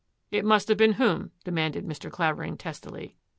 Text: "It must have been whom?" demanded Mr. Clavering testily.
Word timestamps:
"It 0.31 0.43
must 0.43 0.67
have 0.69 0.79
been 0.79 0.93
whom?" 0.93 1.29
demanded 1.43 1.85
Mr. 1.85 2.09
Clavering 2.09 2.57
testily. 2.57 3.17